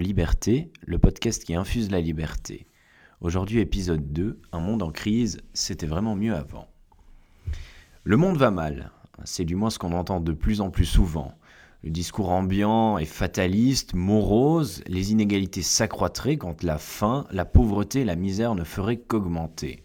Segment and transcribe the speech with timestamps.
[0.00, 2.66] Liberté, le podcast qui infuse la liberté.
[3.20, 6.68] Aujourd'hui épisode 2, Un monde en crise, c'était vraiment mieux avant.
[8.04, 8.92] Le monde va mal,
[9.24, 11.34] c'est du moins ce qu'on entend de plus en plus souvent.
[11.84, 18.06] Le discours ambiant et fataliste, morose, les inégalités s'accroîtraient quand la faim, la pauvreté et
[18.06, 19.84] la misère ne feraient qu'augmenter.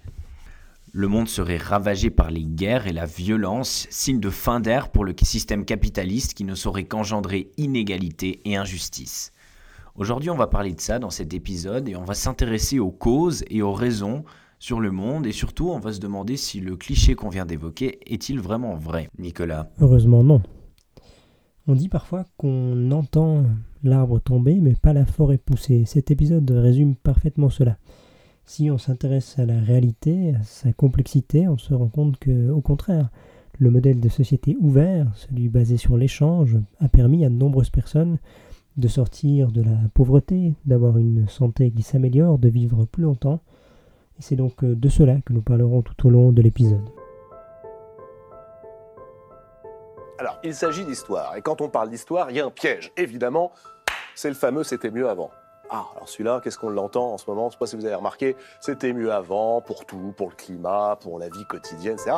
[0.93, 5.03] Le monde serait ravagé par les guerres et la violence, signe de fin d'air pour
[5.03, 9.33] le système capitaliste qui ne saurait qu'engendrer inégalité et injustice.
[9.97, 13.45] Aujourd'hui, on va parler de ça dans cet épisode et on va s'intéresser aux causes
[13.49, 14.25] et aux raisons
[14.59, 17.99] sur le monde et surtout, on va se demander si le cliché qu'on vient d'évoquer
[18.05, 19.09] est-il vraiment vrai.
[19.17, 20.41] Nicolas Heureusement non.
[21.67, 23.45] On dit parfois qu'on entend
[23.83, 25.85] l'arbre tomber mais pas la forêt pousser.
[25.85, 27.77] Cet épisode résume parfaitement cela.
[28.43, 32.59] Si on s'intéresse à la réalité, à sa complexité, on se rend compte que, au
[32.59, 33.09] contraire,
[33.59, 38.17] le modèle de société ouvert, celui basé sur l'échange, a permis à de nombreuses personnes
[38.77, 43.39] de sortir de la pauvreté, d'avoir une santé qui s'améliore, de vivre plus longtemps.
[44.19, 46.87] Et c'est donc euh, de cela que nous parlerons tout au long de l'épisode.
[50.17, 51.35] Alors, il s'agit d'histoire.
[51.35, 52.91] Et quand on parle d'histoire, il y a un piège.
[52.95, 53.51] Évidemment,
[54.15, 55.29] c'est le fameux c'était mieux avant.
[55.69, 57.43] Ah, alors celui-là, qu'est-ce qu'on l'entend en ce moment?
[57.43, 60.35] Je ne sais pas si vous avez remarqué, c'était mieux avant, pour tout, pour le
[60.35, 62.17] climat, pour la vie quotidienne, etc.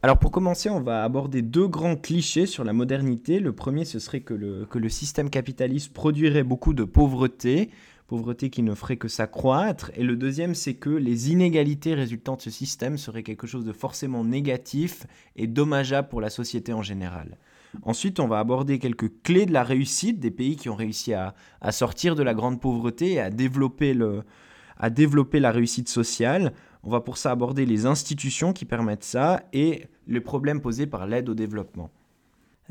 [0.00, 3.40] Alors pour commencer, on va aborder deux grands clichés sur la modernité.
[3.40, 7.70] Le premier, ce serait que le, que le système capitaliste produirait beaucoup de pauvreté,
[8.06, 9.90] pauvreté qui ne ferait que s'accroître.
[9.96, 13.72] Et le deuxième, c'est que les inégalités résultant de ce système seraient quelque chose de
[13.72, 17.36] forcément négatif et dommageable pour la société en général.
[17.82, 21.34] Ensuite, on va aborder quelques clés de la réussite des pays qui ont réussi à,
[21.72, 24.22] sortir de la grande pauvreté et à développer, le,
[24.76, 26.52] à développer la réussite sociale.
[26.82, 31.06] On va pour ça aborder les institutions qui permettent ça et les problèmes posés par
[31.06, 31.90] l'aide au développement.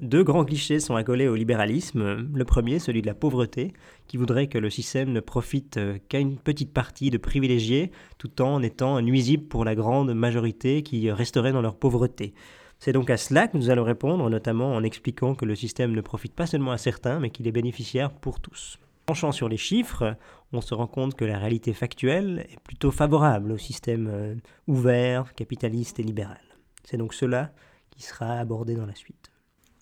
[0.02, 2.28] Deux grands clichés sont accolés au libéralisme.
[2.32, 3.74] Le premier, celui de la pauvreté,
[4.06, 8.44] qui voudrait que le système ne profite euh, qu'à une petite partie de privilégiés, tout
[8.44, 12.36] en étant nuisible pour la grande majorité qui resterait dans leur pauvreté.
[12.78, 16.02] C'est donc à cela que nous allons répondre, notamment en expliquant que le système ne
[16.02, 18.78] profite pas seulement à certains, mais qu'il est bénéficiaire pour tous.
[19.08, 20.16] Penchant sur les chiffres,
[20.54, 24.36] on se rend compte que la réalité factuelle est plutôt favorable au système euh,
[24.68, 26.40] ouvert, capitaliste et libéral.
[26.84, 27.52] C'est donc cela
[27.90, 29.32] qui sera abordé dans la suite.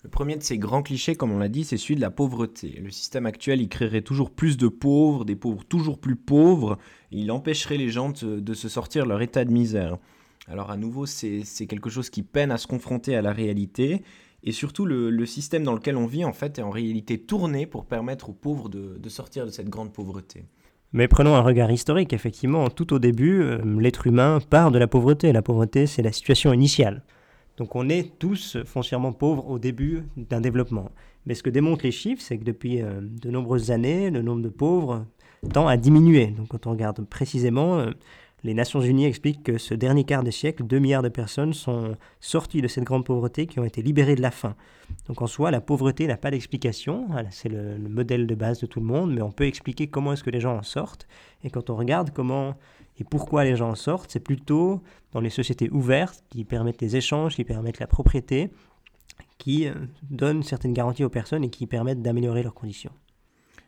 [0.06, 2.80] Le premier de ces grands clichés, comme on l'a dit, c'est celui de la pauvreté.
[2.80, 6.78] Le système actuel, il créerait toujours plus de pauvres, des pauvres toujours plus pauvres,
[7.10, 9.98] il empêcherait les gens de, se sortir de leur état de misère.
[10.46, 14.02] Alors à nouveau, c'est quelque chose qui peine à se confronter à la réalité,
[14.44, 17.84] et surtout le, système dans lequel on vit, en fait, est en réalité tourné pour
[17.84, 20.44] permettre aux pauvres de, sortir de cette grande pauvreté.
[20.92, 24.86] Mais prenons un regard historique, effectivement, tout au début, euh, l'être humain part de la
[24.86, 25.32] pauvreté.
[25.32, 27.02] La pauvreté, c'est la situation initiale.
[27.56, 30.90] Donc on est tous foncièrement pauvres au début d'un développement.
[31.24, 34.42] Mais ce que démontrent les chiffres, c'est que depuis euh, de nombreuses années, le nombre
[34.42, 35.04] de pauvres
[35.52, 36.28] tend à diminuer.
[36.28, 37.90] Donc quand on regarde précisément, euh,
[38.44, 41.96] les Nations Unies expliquent que ce dernier quart de siècle, 2 milliards de personnes sont
[42.20, 44.54] sorties de cette grande pauvreté qui ont été libérées de la faim.
[45.08, 48.66] Donc en soi, la pauvreté n'a pas d'explication, c'est le, le, modèle de base de
[48.66, 51.08] tout le monde, mais on peut expliquer comment est-ce que les gens en sortent.
[51.42, 52.54] Et quand on regarde comment
[52.98, 54.82] et pourquoi les gens en sortent, c'est plutôt
[55.12, 58.50] dans les sociétés ouvertes qui permettent les échanges, qui permettent la propriété,
[59.38, 62.92] qui euh, donnent certaines garanties aux personnes et qui permettent d'améliorer leurs conditions.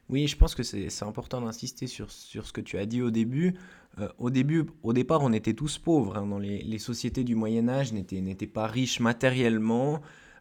[0.09, 3.11] Oui, je pense que c'est important d'insister sur, sur, ce que tu as dit au
[3.11, 3.55] début.
[3.99, 6.17] Euh, au début, au départ, on était tous pauvres.
[6.17, 6.27] Hein.
[6.27, 10.01] Dans les, sociétés du Moyen Âge, n'étaient pas riches matériellement.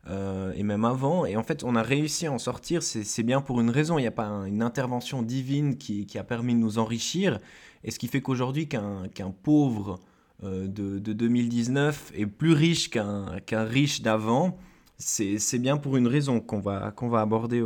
[0.09, 1.25] Euh, et même avant.
[1.25, 3.97] Et en fait, on a réussi à en sortir, c'est bien pour une raison.
[3.97, 7.39] Il n'y a pas une intervention divine qui, qui, a permis de nous enrichir.
[7.83, 9.99] Et ce qui fait qu'aujourd'hui, qu'un pauvre
[10.43, 14.57] euh, de, de, 2019 est plus riche qu'un riche d'avant,
[14.97, 17.61] c'est bien pour une raison qu'on va, qu'on va aborder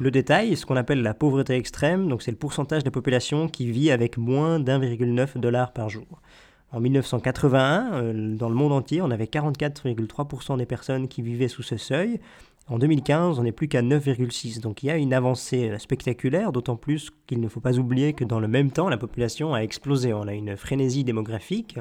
[0.00, 3.48] Le détail, ce qu'on appelle la pauvreté extrême, donc c'est le pourcentage de la population
[3.48, 6.20] qui vit avec moins d'1,9 dollars par jour.
[6.72, 11.62] En 1981, euh, dans le monde entier, on avait 44,3% des personnes qui vivaient sous
[11.62, 12.18] ce seuil.
[12.68, 14.60] En 2015, on n'est plus qu'à 9,6.
[14.60, 18.14] Donc il y a une avancée euh, spectaculaire, d'autant plus qu'il ne faut pas oublier
[18.14, 20.14] que dans le même temps, la population a explosé.
[20.14, 21.78] On a une frénésie démographique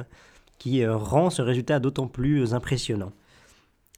[0.58, 3.14] qui euh, rend ce résultat d'autant plus impressionnant.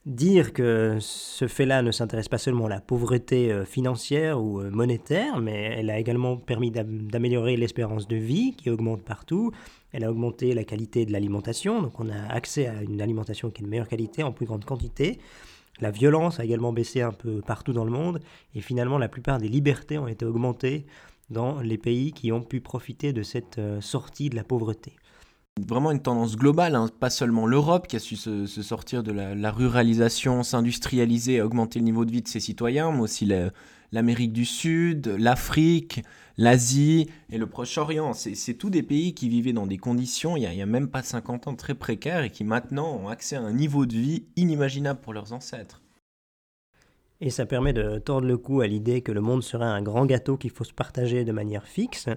[0.05, 5.75] Dire que ce fait-là ne s'intéresse pas seulement à la pauvreté financière ou monétaire, mais
[5.77, 9.53] elle a également permis d'améliorer l'espérance de vie qui augmente partout,
[9.93, 13.61] elle a augmenté la qualité de l'alimentation, donc on a accès à une alimentation qui
[13.61, 15.19] est de meilleure qualité, en plus grande quantité.
[15.79, 18.19] La violence a également baissé un peu partout dans le monde,
[18.55, 20.85] et finalement la plupart des libertés ont été augmentées
[21.29, 24.93] dans les pays qui ont pu profiter de cette euh, sortie de la pauvreté.
[25.61, 26.89] Vraiment une tendance globale, hein.
[26.99, 32.05] pas seulement l'Europe qui a su se, sortir de la, ruralisation, s'industrialiser, augmenter le niveau
[32.05, 33.29] de vie de ses citoyens, mais aussi
[33.91, 36.03] l'Amérique du Sud, l'Afrique,
[36.37, 38.13] l'Asie et le Proche-Orient.
[38.13, 41.03] C'est tous des pays qui vivaient dans des conditions, il n'y a, a, même pas
[41.03, 44.99] 50 ans, très précaires et qui maintenant ont accès à un niveau de vie inimaginable
[45.01, 45.81] pour leurs ancêtres.
[47.21, 50.05] Et ça permet de tordre le cou à l'idée que le monde serait un grand
[50.05, 52.09] gâteau qu'il faut se partager de manière fixe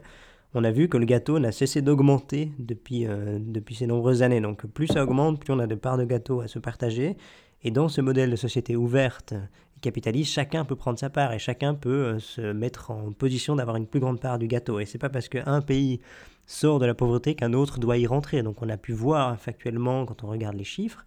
[0.56, 4.40] on a vu que le gâteau n'a cessé d'augmenter depuis, euh, depuis ces nombreuses années.
[4.40, 7.16] Donc plus ça augmente, plus on a de parts de gâteau à se partager.
[7.62, 11.38] Et dans ce modèle de société ouverte et capitaliste, chacun peut prendre sa part et
[11.38, 14.80] chacun peut euh, se mettre en position d'avoir une plus grande part du gâteau.
[14.80, 16.00] Et c'est pas parce qu'un pays
[16.46, 18.42] sort de la pauvreté qu'un autre doit y rentrer.
[18.42, 21.04] Donc on a pu voir factuellement, quand on regarde les chiffres,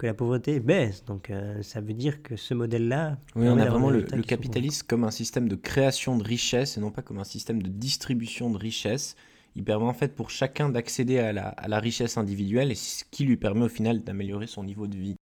[0.00, 1.04] que la pauvreté baisse.
[1.04, 3.18] Donc euh, ça veut dire que ce modèle-là...
[3.36, 6.90] Oui, on a vraiment le, capitalisme comme un système de création de richesse et non
[6.90, 9.14] pas comme un système de distribution de richesse.
[9.56, 13.04] Il permet en fait pour chacun d'accéder à la, à la richesse individuelle et ce
[13.10, 15.16] qui lui permet au final d'améliorer son niveau de vie.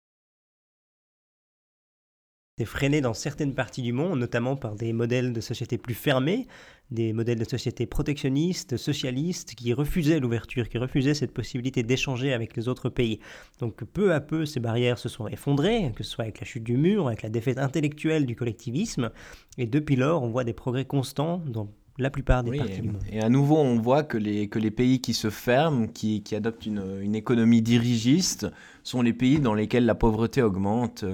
[2.56, 6.46] C'est freiné dans certaines parties du monde, notamment par des modèles de société plus fermés,
[6.92, 12.56] des modèles de société protectionnistes, socialistes, qui refusaient l'ouverture, qui refusaient cette possibilité d'échanger avec
[12.56, 13.18] les autres pays.
[13.58, 16.62] Donc peu à peu, ces barrières se sont effondrées, que ce soit avec la chute
[16.62, 19.10] du mur, avec la défaite intellectuelle du collectivisme,
[19.58, 21.68] et depuis lors, on voit des progrès constants dans
[21.98, 23.02] la plupart des parties du monde.
[23.10, 26.36] Et à nouveau, on voit que les, que les pays qui se ferment, qui, qui
[26.36, 28.46] adoptent une, une économie dirigiste,
[28.84, 31.04] sont les pays dans lesquels la pauvreté augmente.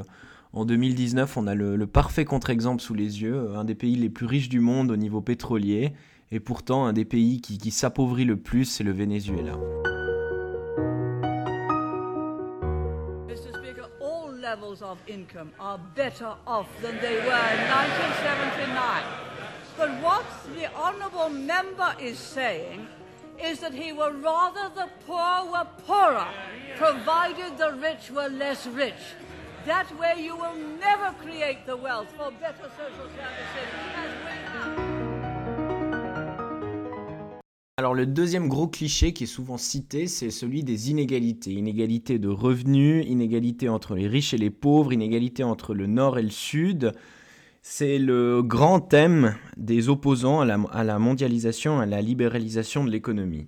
[0.52, 4.26] En 2019, on a le, parfait contre-exemple sous les yeux, un des pays les plus
[4.26, 5.92] riches du monde au niveau pétrolier,
[6.32, 9.56] et pourtant un des pays qui, qui s'appauvrit le plus, c'est le Venezuela.
[14.40, 19.04] levels of income are better off than they were in 1979.
[19.76, 20.24] But what
[20.56, 22.88] the honourable member is saying
[23.40, 26.26] is that he would rather the poor were poorer,
[26.76, 29.14] provided the rich were less rich.
[29.66, 33.90] That way you will never create the wealth for better social services.
[37.76, 41.52] Alors le deuxième gros cliché qui est souvent cité, c'est celui des inégalités.
[41.52, 46.22] Inégalités de revenus, inégalités entre les riches et les pauvres, inégalités entre le nord et
[46.22, 46.92] le sud.
[47.60, 52.90] C'est le grand thème des opposants à la, à la mondialisation, à la libéralisation de
[52.90, 53.46] l'économie.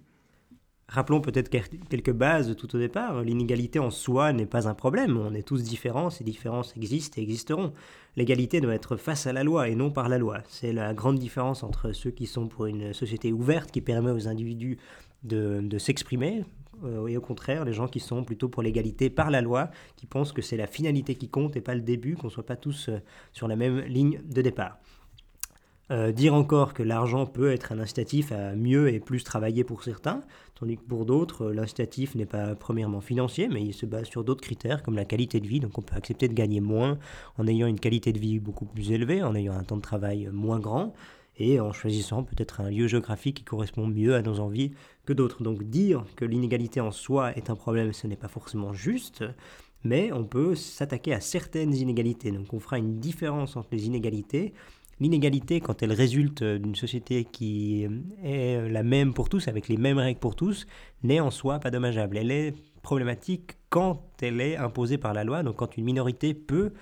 [0.92, 3.22] Rappelons peut-être quelques bases tout au départ.
[3.22, 5.16] L'inégalité en soi n'est pas un problème.
[5.16, 7.72] On est tous différents, ces différences existent et existeront.
[8.14, 10.40] L'égalité doit être face à la loi et non par la loi.
[10.50, 14.28] C'est la grande différence entre ceux qui sont pour une société ouverte qui permet aux
[14.28, 14.76] individus
[15.22, 16.44] de, s'exprimer
[16.84, 20.04] euh, et au contraire les gens qui sont plutôt pour l'égalité par la loi, qui
[20.04, 22.56] pensent que c'est la finalité qui compte et pas le début, qu'on ne soit pas
[22.56, 22.98] tous euh,
[23.32, 24.76] sur la même ligne de départ.
[25.92, 29.82] Euh, dire encore que l'argent peut être un incitatif à mieux et plus travailler pour
[29.82, 30.22] certains,
[30.54, 34.24] tandis que pour d'autres, euh, l'incitatif n'est pas premièrement financier, mais il se base sur
[34.24, 35.60] d'autres critères comme la qualité de vie.
[35.60, 36.98] Donc on peut accepter de gagner moins
[37.36, 40.30] en ayant une qualité de vie beaucoup plus élevée, en ayant un temps de travail
[40.32, 40.94] moins grand
[41.36, 44.72] et en choisissant peut-être un lieu géographique qui correspond mieux à nos envies
[45.04, 45.42] que d'autres.
[45.42, 49.24] Donc dire que l'inégalité en soi est un problème, ce n'est pas forcément juste,
[49.84, 52.30] mais on peut s'attaquer à certaines inégalités.
[52.30, 54.54] Donc on fera une différence entre les inégalités
[55.02, 57.88] L'inégalité, quand elle résulte d'une société qui
[58.22, 60.64] est la même pour tous, avec les mêmes règles pour tous,
[61.02, 62.16] n'est en soi pas dommageable.
[62.18, 66.72] Elle est problématique quand elle est imposée par la loi, donc quand une minorité peut,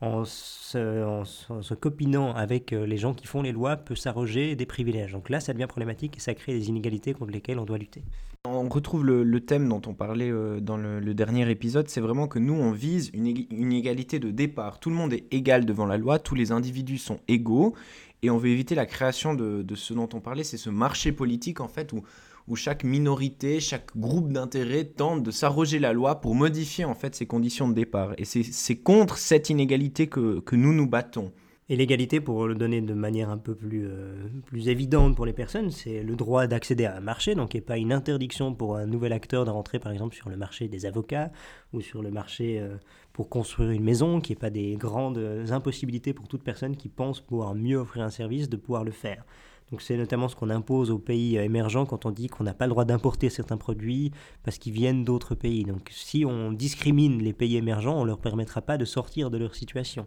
[0.00, 5.12] en se, copinant avec les gens qui font les lois, peut s'arroger des privilèges.
[5.12, 8.02] Donc là, ça devient problématique et ça crée des inégalités contre lesquelles on doit lutter.
[8.46, 12.38] On retrouve le, thème dont on parlait euh, dans le, dernier épisode, c'est vraiment que
[12.38, 14.80] nous, on vise une, égalité de départ.
[14.80, 17.74] Tout le monde est égal devant la loi, tous les individus sont égaux,
[18.22, 21.60] et on veut éviter la création de, ce dont on parlait, c'est ce marché politique
[21.60, 22.02] en fait où,
[22.48, 27.14] où chaque minorité, chaque groupe d'intérêt tente de s'arroger la loi pour modifier en fait
[27.14, 28.14] ses conditions de départ.
[28.18, 31.32] Et c'est contre cette inégalité que nous nous battons.
[31.68, 35.32] Et l'égalité, pour le donner de manière un peu plus, euh, plus évidente pour les
[35.32, 38.86] personnes, c'est le droit d'accéder à un marché, donc a pas une interdiction pour un
[38.86, 41.32] nouvel acteur de rentrer par exemple sur le marché des avocats
[41.72, 42.76] ou sur le marché euh,
[43.12, 45.18] pour construire une maison, qu'il n'y pas des grandes
[45.50, 49.24] impossibilités pour toute personne qui pense pouvoir mieux offrir un service de pouvoir le faire.
[49.72, 52.66] Donc c'est notamment ce qu'on impose aux pays émergents quand on dit qu'on n'a pas
[52.66, 54.12] le droit d'importer certains produits
[54.44, 55.64] parce qu'ils viennent d'autres pays.
[55.64, 59.38] Donc si on discrimine les pays émergents, on ne leur permettra pas de sortir de
[59.38, 60.06] leur situation.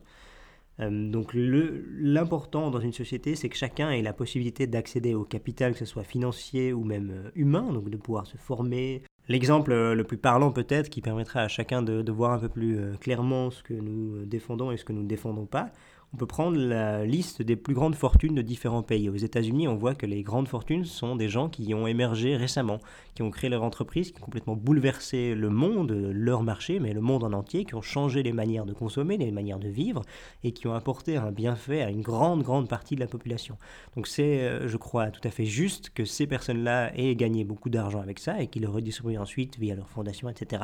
[0.80, 5.74] Euh, donc l'important dans une société, c'est que chacun ait la possibilité d'accéder au capital,
[5.74, 9.04] que ce soit financier ou même euh, humain, donc de pouvoir se former.
[9.28, 12.80] L'exemple euh, le plus parlant peut-être, qui permettra à chacun de, voir un peu plus
[13.00, 15.72] clairement ce que nous défendons et ce que nous ne défendons pas,
[16.12, 19.10] On peut prendre la liste des plus grandes fortunes de différents pays.
[19.10, 22.80] Aux États-Unis, on voit que les grandes fortunes sont des gens qui ont émergé récemment,
[23.14, 27.02] qui ont créé leur entreprise, qui ont complètement bouleversé le monde, leur marché, mais le
[27.02, 30.02] monde en entier, qui ont changé les manières de consommer, les manières de vivre,
[30.44, 33.58] et qui ont apporté un bienfait à une grande, grande partie de la population.
[33.96, 37.70] Donc c'est, euh, je crois, tout à fait juste que ces personnes-là aient gagné beaucoup
[37.70, 40.64] d'argent avec ça et qu'ils le redistribuent ensuite via leur fondation, etc.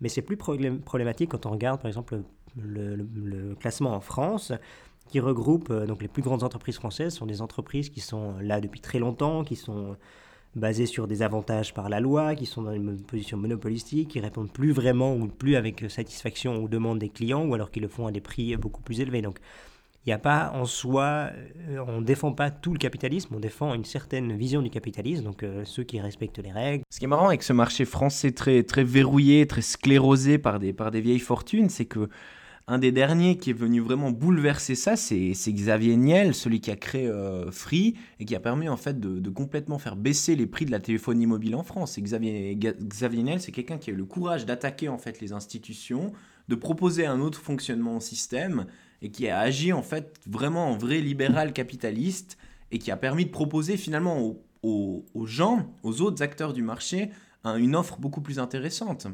[0.00, 2.22] Mais c'est plus problématique quand on regarde, par exemple,
[2.62, 4.52] le, classement en France
[5.08, 8.60] qui regroupe euh, donc les plus grandes entreprises françaises sont des entreprises qui sont là
[8.60, 9.96] depuis très longtemps, qui sont
[10.56, 14.52] basées sur des avantages par la loi, qui sont dans une position monopolistique, qui répondent
[14.52, 18.06] plus vraiment ou plus avec satisfaction aux demandes des clients, ou alors qu'ils le font
[18.06, 19.20] à des prix beaucoup plus élevés.
[19.20, 19.40] Donc
[20.06, 21.30] il n'y a pas en soi,
[21.70, 25.24] euh, on ne défend pas tout le capitalisme, on défend une certaine vision du capitalisme,
[25.24, 26.84] donc euh, ceux qui respectent les règles.
[26.90, 30.74] Ce qui est marrant avec ce marché français très, très verrouillé, très sclérosé par des,
[30.74, 32.10] par des vieilles fortunes, c'est que
[32.66, 36.76] un des derniers qui est venu vraiment bouleverser ça, c'est Xavier Niel, celui qui a
[36.76, 40.64] créé euh, Free et qui a permis en fait de, complètement faire baisser les prix
[40.64, 41.98] de la téléphonie mobile en France.
[41.98, 42.56] Xavier,
[43.22, 46.12] Niel, c'est quelqu'un qui a eu le courage d'attaquer en fait les institutions,
[46.48, 48.66] de proposer un autre fonctionnement au système
[49.02, 52.38] et qui a agi en fait vraiment en vrai libéral capitaliste
[52.70, 57.10] et qui a permis de proposer finalement aux gens, aux autres acteurs du marché,
[57.44, 59.06] une offre beaucoup plus intéressante.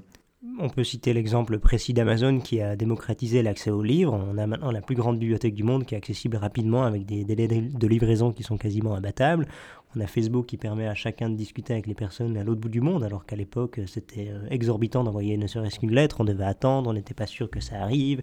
[0.58, 4.14] On peut citer l'exemple précis d'Amazon qui a démocratisé l'accès aux livres.
[4.14, 7.24] On a maintenant la plus grande bibliothèque du monde qui est accessible rapidement avec des
[7.24, 9.46] délais de livraison qui sont quasiment abattables.
[9.94, 12.70] On a Facebook qui permet à chacun de discuter avec les personnes à l'autre bout
[12.70, 16.44] du monde, alors qu'à l'époque c'était euh, exorbitant d'envoyer ne serait-ce qu'une lettre, on devait
[16.44, 18.22] attendre, on n'était pas sûr que ça arrive,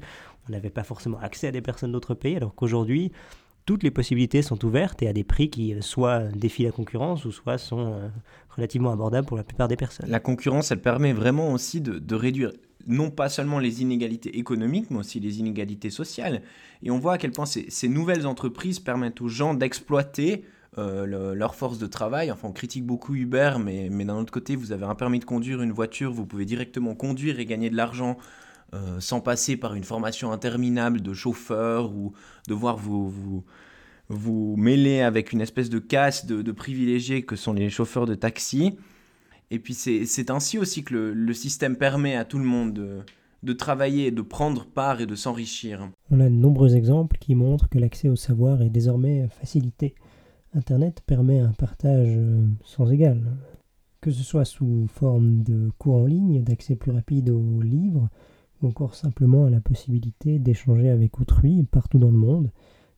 [0.49, 3.11] on n'avait pas forcément accès à des personnes d'autres pays, alors qu'aujourd'hui
[3.67, 7.25] toutes les possibilités sont ouvertes et à des prix qui euh, soit défient la concurrence
[7.25, 8.07] ou soit sont euh,
[8.57, 10.09] relativement abordables pour la plupart des personnes.
[10.09, 12.51] La concurrence, elle permet vraiment aussi de, réduire
[12.87, 16.41] non pas seulement les inégalités économiques, mais aussi les inégalités sociales.
[16.83, 20.45] Et on voit à quel point ces, nouvelles entreprises permettent aux gens d'exploiter
[20.77, 22.31] euh, leur force de travail.
[22.31, 25.25] Enfin, on critique beaucoup Uber, mais, mais d'un autre côté, vous avez un permis de
[25.25, 28.17] conduire une voiture, vous pouvez directement conduire et gagner de l'argent
[28.73, 32.11] euh, sans passer par une formation interminable de chauffeur ou
[32.49, 33.45] devoir vous, vous,
[34.09, 38.77] vous mêler avec une espèce de casse de, privilégiés que sont les chauffeurs de taxi.
[39.51, 42.99] Et puis c'est ainsi aussi que le, système permet à tout le monde de,
[43.43, 45.89] de travailler, de prendre part et de s'enrichir.
[46.11, 49.95] On a de nombreux exemples qui montrent que l'accès au savoir est désormais facilité.
[50.53, 53.21] Internet permet un partage euh, sans égal,
[54.01, 58.09] que ce soit sous forme de cours en ligne, d'accès plus rapide aux livres,
[58.61, 62.49] ou encore simplement à la possibilité d'échanger avec autrui partout dans le monde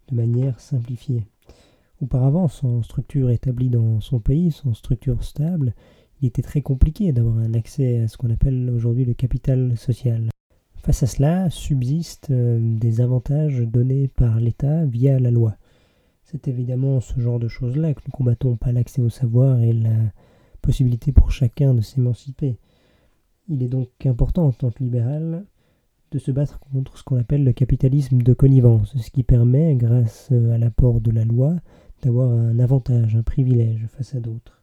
[0.10, 1.26] de manière simplifiée.
[2.02, 5.74] Auparavant, sans structure établie dans son pays, sans structure stable,
[6.22, 10.30] il était très compliqué d'avoir un accès à ce qu'on appelle aujourd'hui le capital social.
[10.76, 15.56] Face à cela, subsistent euh, des avantages donnés par l'État via la loi.
[16.24, 19.98] C'est évidemment ce genre de choses-là que nous combattons, pas l'accès au savoir et la
[20.62, 22.58] possibilité pour chacun de s'émanciper.
[23.50, 25.46] Il est donc important en tant que libéral
[26.12, 30.32] de se battre contre ce qu'on appelle le capitalisme de connivence, ce qui permet, grâce
[30.32, 31.56] à l'apport de la loi,
[32.02, 34.60] d'avoir un avantage, un privilège face à d'autres.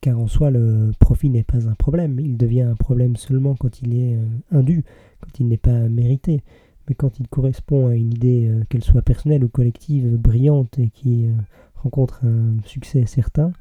[0.00, 3.82] Car en soi, le profit n'est pas un problème, il devient un problème seulement quand
[3.82, 4.84] il est euh, indu,
[5.20, 6.42] quand il n'est pas mérité,
[6.88, 10.88] mais quand il correspond à une idée, euh, qu'elle soit personnelle ou collective, brillante et
[10.88, 11.32] qui euh,
[11.74, 13.52] rencontre un succès certain,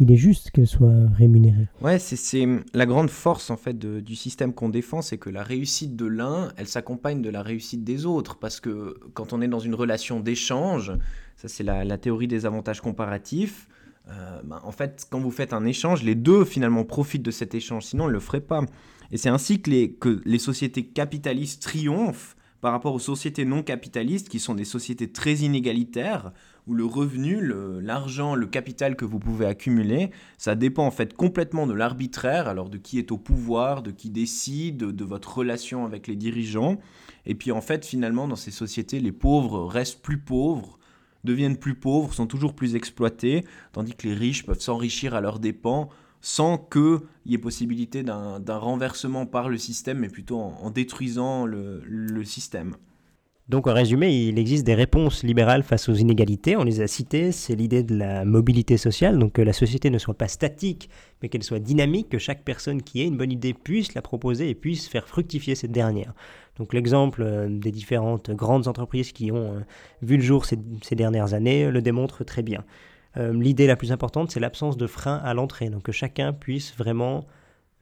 [0.00, 1.68] il est juste qu'elle soit rémunérée.
[1.80, 5.96] Ouais, c'est la grande force en fait du système qu'on défend, c'est que la réussite
[5.96, 9.60] de l'un, elle s'accompagne de la réussite des autres, parce que quand on est dans
[9.60, 10.92] une relation d'échange,
[11.36, 13.68] ça c'est la, théorie des avantages comparatifs.
[14.08, 17.54] Euh, ben, en fait, quand vous faites un échange, les deux finalement profitent de cet
[17.54, 18.62] échange, sinon ils ne le feraient pas.
[19.12, 23.62] Et c'est ainsi que les, que les sociétés capitalistes triomphent par rapport aux sociétés non
[23.62, 26.32] capitalistes qui sont des sociétés très inégalitaires
[26.66, 27.40] où le revenu,
[27.82, 32.70] l'argent, le, capital que vous pouvez accumuler, ça dépend en fait complètement de l'arbitraire, alors
[32.70, 36.78] de qui est au pouvoir, de qui décide, de, votre relation avec les dirigeants.
[37.26, 40.78] Et puis en fait, finalement, dans ces sociétés, les pauvres restent plus pauvres,
[41.24, 45.38] deviennent plus pauvres, sont toujours plus exploités, tandis que les riches peuvent s'enrichir à leurs
[45.38, 45.88] dépens
[46.24, 52.24] sans qu'il y ait possibilité d'un renversement par le système, mais plutôt en, détruisant le,
[52.24, 52.76] système.
[53.50, 56.56] Donc en résumé, il existe des réponses libérales face aux inégalités.
[56.56, 57.30] On les a citées.
[57.30, 60.88] C'est l'idée de la mobilité sociale, donc que la société ne soit pas statique,
[61.20, 64.48] mais qu'elle soit dynamique, que chaque personne qui ait une bonne idée puisse la proposer
[64.48, 66.14] et puisse faire fructifier cette dernière.
[66.56, 69.60] Donc l'exemple euh, des différentes grandes entreprises qui ont euh,
[70.00, 70.56] vu le jour ces,
[70.92, 72.64] dernières années le démontre très bien.
[73.18, 76.74] Euh, l'idée la plus importante, c'est l'absence de frein à l'entrée, donc que chacun puisse
[76.78, 77.26] vraiment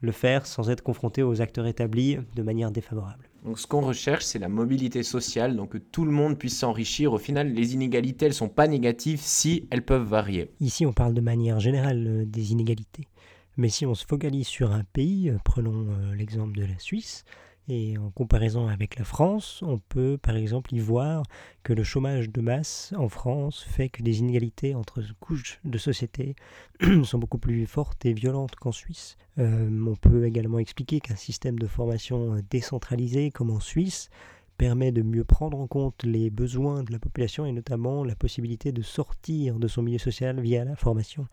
[0.01, 3.32] le faire sans être confronté aux acteurs établis de manière défavorable.
[3.45, 7.13] Donc ce qu'on recherche, c'est la mobilité sociale, donc que tout le monde puisse s'enrichir.
[7.13, 10.51] Au final, les inégalités, elles ne sont pas négatives si elles peuvent varier.
[10.61, 13.09] Ici, on parle de manière générale euh, des inégalités.
[13.57, 17.25] Mais si on se focalise sur un pays, euh, prenons euh, l'exemple de la Suisse,
[17.69, 21.23] et en comparaison avec la France, on peut par exemple y voir
[21.63, 26.35] que le chômage de masse en France fait que des inégalités entre couches de société
[27.05, 29.17] sont beaucoup plus fortes et violentes qu'en Suisse.
[29.39, 34.11] Euh, on peut également expliquer qu'un système de formation décentralisé comme en Suisse
[34.59, 38.73] permet de mieux prendre en compte les besoins de la population et notamment la possibilité
[38.73, 41.27] de sortir de son milieu social via la formation.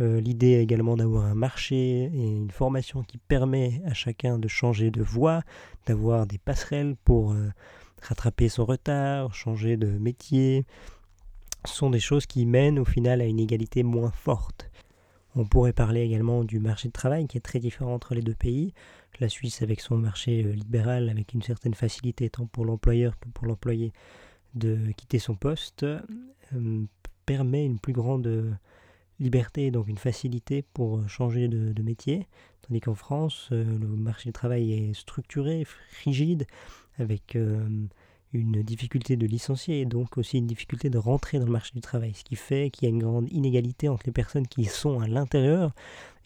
[0.00, 4.90] Euh, l'idée également d'avoir un marché et une formation qui permet à chacun de changer
[4.90, 5.42] de voie,
[5.86, 7.48] d'avoir des passerelles pour euh,
[8.02, 10.66] rattraper son retard, changer de métier,
[11.64, 14.70] sont des choses qui mènent au final à une égalité moins forte.
[15.34, 18.34] On pourrait parler également du marché de travail qui est très différent entre les deux
[18.34, 18.72] pays.
[19.18, 23.28] La Suisse avec son marché euh, libéral, avec une certaine facilité tant pour l'employeur que
[23.30, 23.94] pour l'employé
[24.54, 25.84] de quitter son poste,
[27.26, 28.56] permet une plus grande
[29.20, 32.26] liberté, donc une facilité pour euh, changer de, métier,
[32.62, 35.66] tandis qu'en France, euh, le marché du travail est structuré,
[36.04, 36.46] rigide,
[36.98, 37.66] avec euh,
[38.32, 41.80] une difficulté de licencier et donc aussi une difficulté de rentrer dans le marché du
[41.80, 45.00] travail, ce qui fait qu'il y a une grande inégalité entre les personnes qui sont
[45.00, 45.74] à l'intérieur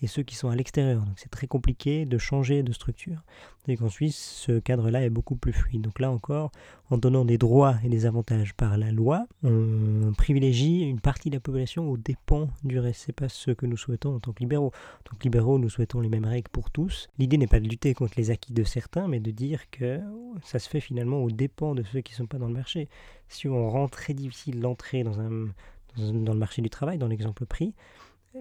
[0.02, 1.02] et ceux qui sont à l'extérieur.
[1.04, 3.22] Donc c'est très compliqué de changer de structure.
[3.68, 5.82] Et qu'en Suisse, ce cadre-là est beaucoup plus fluide.
[5.82, 6.50] Donc là encore,
[6.88, 11.36] en donnant des droits et des avantages par la loi, on privilégie une partie de
[11.36, 13.02] la population aux dépens du reste.
[13.06, 14.72] C'est pas ce que nous souhaitons en tant que libéraux.
[15.00, 17.08] En tant que libéraux, nous souhaitons les mêmes règles pour tous.
[17.18, 20.00] L'idée n'est pas de lutter contre les acquis de certains, mais de dire que
[20.42, 22.88] ça se fait finalement aux dépens de ceux qui ne sont pas dans le marché.
[23.28, 25.48] Si on rend très difficile l'entrée dans, un,
[25.96, 27.74] dans le marché du travail, dans l'exemple pris,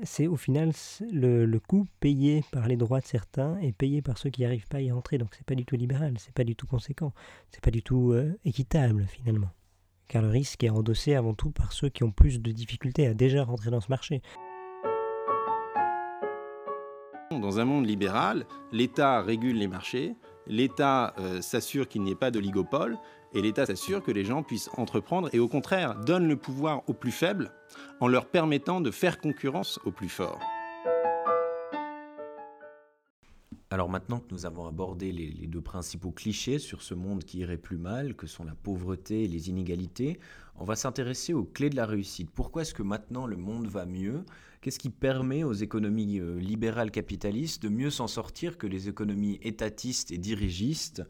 [0.04, 0.72] c'est au final
[1.12, 4.78] le, coût payé par les droits de certains et payé par ceux qui n'arrivent pas
[4.78, 5.18] à y rentrer.
[5.18, 7.14] Donc c'est pas du tout libéral, c'est pas du tout conséquent,
[7.52, 9.50] c'est pas du tout euh, équitable finalement.
[10.08, 13.14] Car le risque est endossé avant tout par ceux qui ont plus de difficultés à
[13.14, 14.22] déjà rentrer dans ce marché.
[17.32, 20.16] Dans un monde libéral, l'État régule les marchés,
[20.50, 22.98] l'État euh, s'assure qu'il n'y ait pas d'oligopole,
[23.34, 26.94] et l'État s'assure que les gens puissent entreprendre et au contraire donne le pouvoir aux
[26.94, 27.52] plus faibles
[28.00, 30.40] en leur permettant de faire concurrence aux plus forts.
[33.72, 37.60] Alors maintenant que nous avons abordé les, deux principaux clichés sur ce monde qui irait
[37.60, 40.20] plus mal, que sont la pauvreté et les inégalités,
[40.56, 42.32] on va s'intéresser aux clés de la réussite.
[42.32, 44.26] Pourquoi est-ce que maintenant le monde va mieux?
[44.62, 49.40] Qu'est-ce qui permet aux économies euh, libérales capitalistes de mieux s'en sortir que les économies
[49.44, 51.04] étatistes et dirigistes?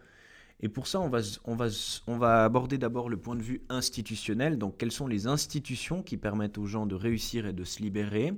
[0.60, 1.68] Et pour ça, on va, on va,
[2.08, 6.18] on va aborder d'abord le point de vue institutionnel, donc quelles sont les institutions qui
[6.18, 8.34] permettent aux gens de réussir et de se libérer?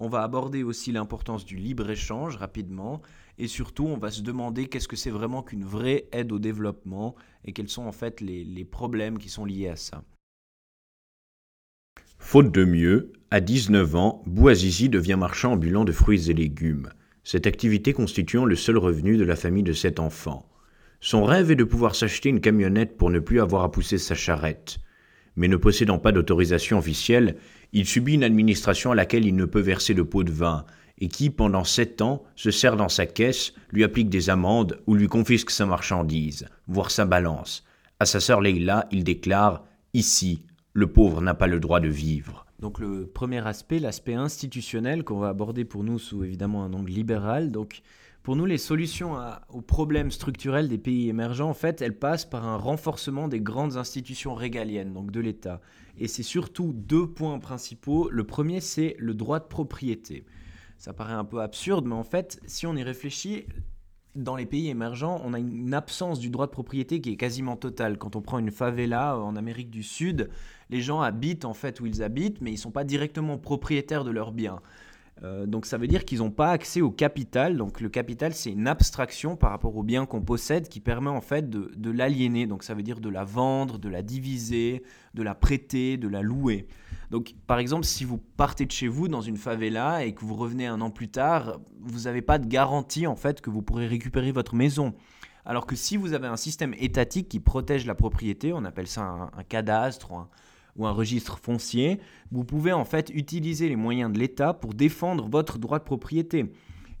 [0.00, 3.02] On va aborder aussi l'importance du libre-échange rapidement,
[3.38, 7.14] et surtout, on va se demander qu'est-ce que c'est vraiment qu'une vraie aide au développement,
[7.44, 10.02] et quels sont en fait les, problèmes qui sont liés à ça.
[12.18, 16.90] Faute de mieux, à 19 ans, Bouazizi devient marchand ambulant de fruits et légumes,
[17.22, 20.48] cette activité constituant le seul revenu de la famille de sept enfants.
[21.00, 24.16] Son rêve est de pouvoir s'acheter une camionnette pour ne plus avoir à pousser sa
[24.16, 24.78] charrette.
[25.36, 27.36] Mais ne possédant pas d'autorisation officielle,
[27.72, 30.64] il subit une administration à laquelle il ne peut verser de pot de vin,
[31.00, 34.94] et qui, pendant sept ans, se sert dans sa caisse, lui applique des amendes ou
[34.94, 37.64] lui confisque sa marchandise, voire sa balance.
[38.00, 42.46] À sa sœur Leila, il déclare Ici, le pauvre n'a pas le droit de vivre.
[42.60, 46.90] Donc le premier aspect, l'aspect institutionnel qu'on va aborder pour nous sous évidemment un angle
[46.90, 47.50] libéral.
[47.50, 47.82] Donc
[48.22, 49.16] pour nous, les solutions
[49.48, 53.76] aux problèmes structurels des pays émergents, en fait, elles passent par un renforcement des grandes
[53.76, 55.60] institutions régaliennes, donc de l'État.
[55.96, 58.10] Et c'est surtout deux points principaux.
[58.10, 60.26] Le premier, c'est le droit de propriété.
[60.78, 63.46] Ça paraît un peu absurde, mais en fait, si on y réfléchit,
[64.14, 67.56] dans les pays émergents, on a une absence du droit de propriété qui est quasiment
[67.56, 67.98] totale.
[67.98, 70.30] Quand on prend une favela en Amérique du Sud,
[70.70, 74.04] les gens habitent en fait où ils habitent, mais ils ne sont pas directement propriétaires
[74.04, 74.60] de leurs biens.
[75.24, 77.56] Euh, donc ça veut dire qu'ils n'ont pas accès au capital.
[77.56, 81.20] Donc le capital, c'est une abstraction par rapport au bien qu'on possède qui permet en
[81.20, 82.46] fait de, l'aliéner.
[82.46, 84.82] Donc ça veut dire de la vendre, de la diviser,
[85.14, 86.68] de la prêter, de la louer.
[87.10, 90.34] Donc par exemple, si vous partez de chez vous dans une favela et que vous
[90.34, 93.86] revenez un an plus tard, vous n'avez pas de garantie en fait que vous pourrez
[93.86, 94.94] récupérer votre maison.
[95.44, 99.02] Alors que si vous avez un système étatique qui protège la propriété, on appelle ça
[99.02, 100.28] un, un cadastre ou un,
[100.78, 105.28] ou un registre foncier, vous pouvez en fait utiliser les moyens de l'État pour défendre
[105.28, 106.52] votre droit de propriété.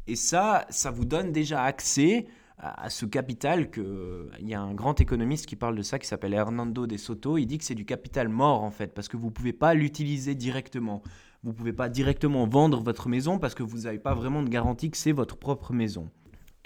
[0.06, 2.26] Et ça, ça vous donne déjà accès
[2.60, 6.08] à ce capital que il y a un grand économiste qui parle de ça qui
[6.08, 9.16] s'appelle Hernando de Soto, il dit que c'est du capital mort en fait parce que
[9.16, 11.02] vous pouvez pas l'utiliser directement.
[11.44, 14.90] Vous pouvez pas directement vendre votre maison parce que vous n'avez pas vraiment de garantie
[14.90, 16.10] que c'est votre propre maison.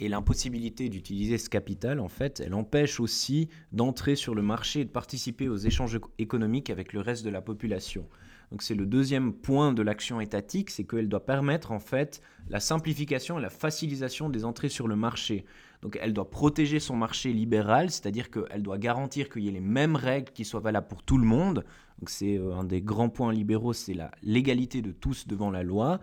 [0.03, 4.85] Et l'impossibilité d'utiliser ce capital, en fait, elle empêche aussi d'entrer sur le marché et
[4.85, 8.09] de participer aux échanges économiques avec le reste de la population.
[8.51, 12.59] Donc c'est le deuxième point de l'action étatique, c'est qu'elle doit permettre en fait la
[12.59, 15.45] simplification et la facilisation des entrées sur le marché.
[15.83, 19.61] Donc elle doit protéger son marché libéral, c'est-à-dire qu'elle doit garantir qu'il y ait les
[19.61, 21.65] mêmes règles qui soient valables pour tout le monde.
[22.01, 25.63] Donc c'est euh, un des grands points libéraux, c'est la légalité de tous devant la
[25.63, 26.01] loi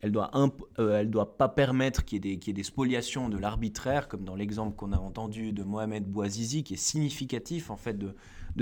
[0.00, 0.30] elle doit,
[0.78, 4.92] euh, doit pas permettre qu'il y, ait des spoliations de l'arbitraire, comme dans l'exemple qu'on
[4.92, 8.14] a entendu de Mohamed Bouazizi, qui est significatif en fait de,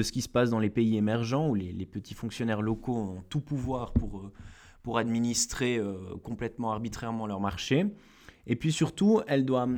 [0.03, 3.41] ce qui se passe dans les pays émergents, où les, petits fonctionnaires locaux ont tout
[3.41, 7.87] pouvoir pour, euh, administrer euh, complètement arbitrairement leur marché.
[8.47, 9.69] Et puis surtout, elle doit,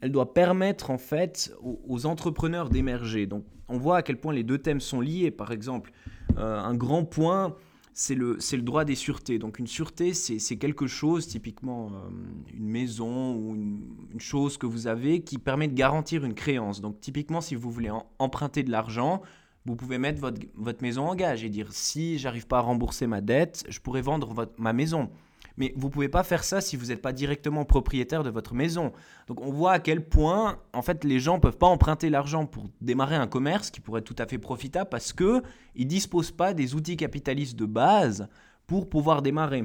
[0.00, 3.26] elle doit permettre en fait aux, entrepreneurs d'émerger.
[3.26, 5.30] Donc on voit à quel point les deux thèmes sont liés.
[5.30, 5.92] Par exemple,
[6.36, 7.56] un grand point
[7.94, 9.38] c'est le, le droit des sûretés.
[9.38, 12.08] Donc une sûreté, c'est quelque chose, typiquement euh,
[12.54, 16.80] une maison ou une, chose que vous avez qui permet de garantir une créance.
[16.80, 19.22] Donc typiquement, si vous voulez emprunter de l'argent,
[19.64, 23.06] vous pouvez mettre votre, votre, maison en gage et dire si j'arrive pas à rembourser
[23.06, 25.10] ma dette, je pourrais vendre votre, ma maison.
[25.56, 28.54] Mais vous ne pouvez pas faire ça si vous n'êtes pas directement propriétaire de votre
[28.54, 28.92] maison.
[29.26, 32.46] Donc on voit à quel point en fait les gens ne peuvent pas emprunter l'argent
[32.46, 35.42] pour démarrer un commerce qui pourrait être tout à fait profitable parce qu'ils
[35.76, 38.28] ne disposent pas des outils capitalistes de base
[38.66, 39.64] pour pouvoir démarrer.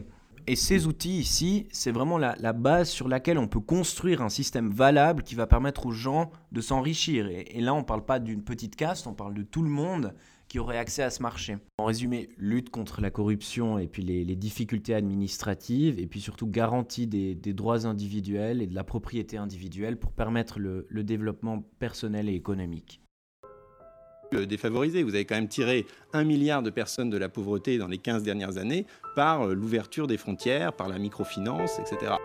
[0.49, 4.69] Et ces outils ici, c'est vraiment la, base sur laquelle on peut construire un système
[4.69, 7.27] valable qui va permettre aux gens de s'enrichir.
[7.27, 9.69] Et, et, là, on ne parle pas d'une petite caste, on parle de tout le
[9.69, 10.13] monde
[10.47, 11.57] qui auraient accès à ce marché.
[11.77, 17.07] En résumé, lutte contre la corruption et puis les, difficultés administratives, et puis surtout garantie
[17.07, 23.01] des, droits individuels et de la propriété individuelle pour permettre le, développement personnel et économique.
[24.31, 27.97] Défavorisé, vous avez quand même tiré un milliard de personnes de la pauvreté dans les
[27.97, 32.15] 15 dernières années par euh, l'ouverture des frontières, par la microfinance, etc.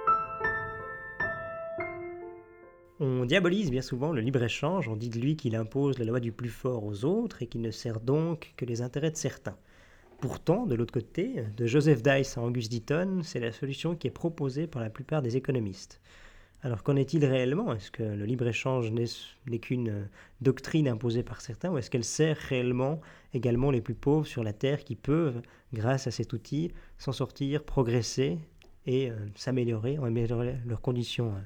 [3.05, 6.31] On diabolise bien souvent le libre-échange, on dit de lui qu'il impose la loi du
[6.31, 9.57] plus fort aux autres et qu'il ne sert donc que les intérêts de certains.
[10.21, 14.13] Pourtant, de l'autre côté, de Joseph Dice à Angus Deaton, c'est la solution qui est
[14.13, 16.01] proposée par la plupart des économistes.
[16.63, 17.75] Alors qu'en est-il réellement?
[17.75, 20.09] Est-ce que le libre-échange n'est qu'une
[20.41, 23.01] doctrine imposée par certains ou est-ce qu'elle sert réellement
[23.35, 27.65] également les plus pauvres sur la Terre qui peuvent, grâce à cet outil, s'en sortir,
[27.65, 28.39] progresser
[28.87, 31.41] et euh, s'améliorer, améliorer leurs conditions euh,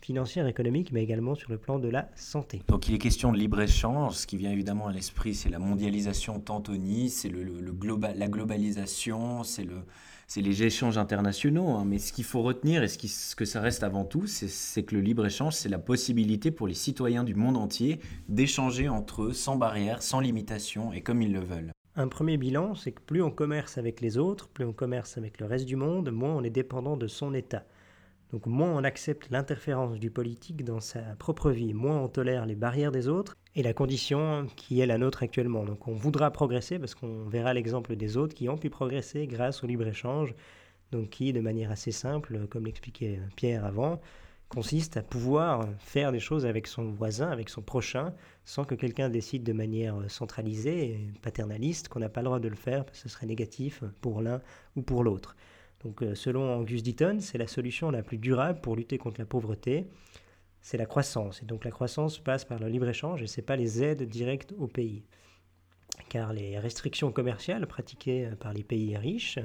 [0.00, 2.62] financière, économique, mais également sur le plan de la santé.
[2.68, 4.14] Donc il est question de libre-échange.
[4.14, 9.42] Ce qui vient évidemment à l'esprit, c'est la mondialisation tantoni, c'est le, global, la globalisation,
[9.42, 9.82] c'est le,
[10.36, 11.70] les échanges internationaux.
[11.70, 11.84] Hein.
[11.86, 14.82] Mais ce qu'il faut retenir et ce, qui, ce, que ça reste avant tout, c'est
[14.82, 19.32] que le libre-échange, c'est la possibilité pour les citoyens du monde entier d'échanger entre eux
[19.32, 21.72] sans barrière, sans limitation et comme ils le veulent.
[21.98, 25.40] Un premier bilan, c'est que plus on commerce avec les autres, plus on commerce avec
[25.40, 27.64] le reste du monde, moins on est dépendant de son État.
[28.32, 32.56] Donc moins on accepte l'interférence du politique dans sa propre vie, moins on tolère les
[32.56, 35.64] barrières des autres et la condition qui est la nôtre actuellement.
[35.64, 39.62] Donc on voudra progresser parce qu'on verra l'exemple des autres qui ont pu progresser grâce
[39.62, 40.34] au libre-échange,
[40.90, 44.00] donc qui de manière assez simple, comme l'expliquait Pierre avant,
[44.48, 48.12] consiste à pouvoir faire des choses avec son voisin, avec son prochain,
[48.44, 52.48] sans que quelqu'un décide de manière centralisée et paternaliste qu'on n'a pas le droit de
[52.48, 54.40] le faire parce que ce serait négatif pour l'un
[54.76, 55.36] ou pour l'autre.
[55.84, 59.26] Donc, euh, selon Angus Deaton, c'est la solution la plus durable pour lutter contre la
[59.26, 59.86] pauvreté.
[60.60, 61.42] C'est la croissance.
[61.42, 64.54] Et donc, la croissance passe par le libre-échange et ce n'est pas les aides directes
[64.58, 65.04] au pays.
[66.08, 69.38] Car les restrictions commerciales pratiquées par les pays riches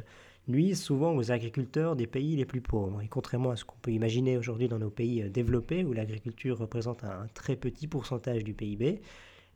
[0.48, 3.02] nuisent souvent aux agriculteurs des pays les plus pauvres.
[3.02, 7.04] Et contrairement à ce qu'on peut imaginer aujourd'hui dans nos pays développés, où l'agriculture représente
[7.04, 9.02] un très petit pourcentage du PIB,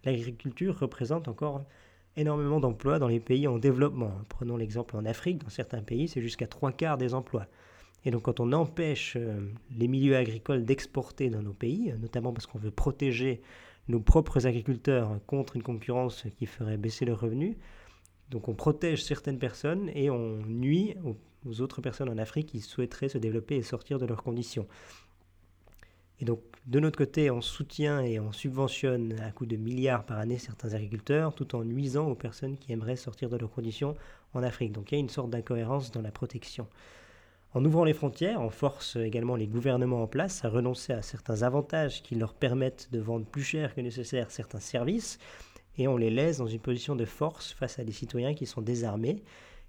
[0.03, 1.65] l'agriculture représente encore
[2.17, 4.11] énormément d'emplois dans les pays en développement.
[4.29, 7.47] Prenons l'exemple en Afrique, dans certains pays, c'est jusqu'à trois quarts des emplois.
[8.05, 9.39] Et donc quand on empêche euh,
[9.75, 13.41] les milieux agricoles d'exporter dans nos pays, notamment parce qu'on veut protéger
[13.87, 17.55] nos propres agriculteurs contre une concurrence qui ferait baisser leurs revenus,
[18.29, 20.95] donc on protège certaines personnes et on nuit
[21.45, 24.67] aux autres personnes en Afrique qui souhaiteraient se développer et sortir de leurs conditions.
[26.19, 30.17] Et donc, de notre côté, on soutient et on subventionne à coût de milliards par
[30.17, 33.95] année certains agriculteurs, tout en nuisant aux personnes qui aimeraient sortir de leurs conditions
[34.33, 34.71] en Afrique.
[34.71, 36.67] Donc, il y a une sorte d'incohérence dans la protection.
[37.53, 41.43] En ouvrant les frontières, on force également les gouvernements en place à renoncer à certains
[41.43, 45.19] avantages qui leur permettent de vendre plus cher que nécessaire certains services,
[45.77, 48.61] et on les laisse dans une position de force face à des citoyens qui sont
[48.61, 49.23] désarmés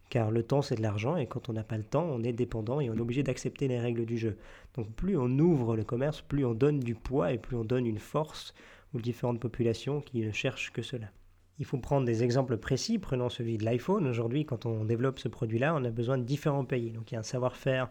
[0.09, 2.33] car le temps c'est de l'argent et quand on n'a pas le temps, on est
[2.33, 4.37] dépendant et on est obligé d'accepter les règles du jeu.
[4.75, 7.87] Donc plus on ouvre le commerce, plus on donne du poids et plus on donne
[7.87, 8.55] une force
[8.95, 11.09] aux différentes populations qui ne cherchent que cela.
[11.59, 14.07] Il faut prendre des exemples précis, prenons celui de l'iPhone.
[14.07, 16.91] Aujourd'hui, quand on développe ce produit-là, on a besoin de différents pays.
[16.91, 17.91] Donc il y a un savoir-faire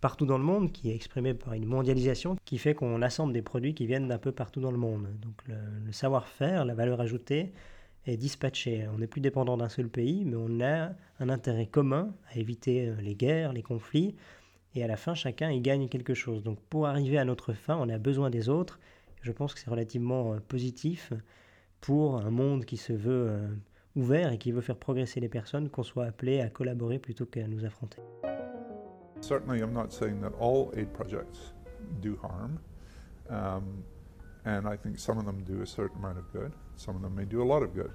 [0.00, 3.40] partout dans le monde, qui est exprimée par une mondialisation qui fait qu'on assemble des
[3.40, 5.06] produits qui viennent d'un peu partout dans le monde.
[5.22, 7.52] Donc le, savoir-faire, la valeur ajoutée
[8.06, 8.86] est dispatché.
[8.92, 10.90] On n'est plus dépendant d'un seul pays, mais on a
[11.20, 14.14] un intérêt commun à éviter euh, les guerres, les conflits,
[14.74, 16.42] et à la fin, chacun y gagne quelque chose.
[16.42, 18.80] Donc pour arriver à notre fin, on a besoin des autres.
[19.22, 21.12] Je pense que c'est relativement euh, positif
[21.80, 23.48] pour un monde qui se veut euh,
[23.96, 27.46] ouvert et qui veut faire progresser les personnes, qu'on soit appelé à collaborer plutôt qu'à
[27.46, 27.98] nous affronter.
[29.20, 31.54] Certainly, I'm not saying that all aid projects
[32.02, 32.58] do harm.
[33.30, 33.84] Um,
[34.44, 36.52] and I think some of them do a certain amount of good.
[36.76, 37.90] Some of them may do a lot of good.